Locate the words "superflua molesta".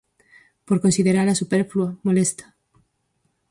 1.41-2.45